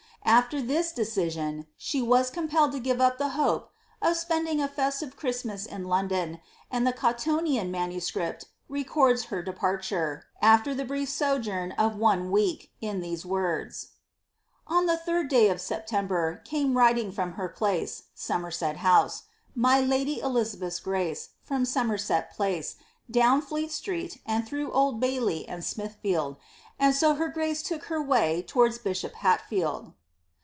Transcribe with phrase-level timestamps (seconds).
[0.23, 3.71] Af\er this decision she was compelled lo ipve up the hope
[4.03, 6.39] of spending a festive Christmas in London,
[6.69, 8.15] and the Cottonian MS.*
[8.77, 13.87] records her departure, aAer the brief sojourn of one week« in these words:—
[14.71, 19.23] ^ On the third day of September came riding from her place (Somer set House)
[19.55, 22.75] my lady Elizabeth's grace, from Somerset Place,
[23.09, 26.37] down Fleet Street and through Old Baily and Smithfieid,
[26.79, 29.93] and so her grace took her way towards Bishop Hatfield."